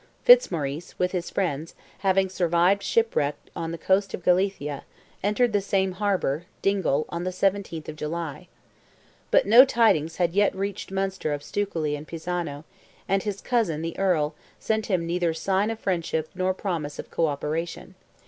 [0.23, 4.83] Fitzmaurice, with his friends, having survived shipwreck on the coast of Galicia,
[5.23, 8.47] entered the same harbour (Dingle) on the 17th of July.
[9.29, 12.63] But no tidings had yet reached Munster of Stukely and Pisano;
[13.07, 17.27] and his cousin, the Earl, sent him neither sign of friendship nor promise of co
[17.27, 17.93] operation.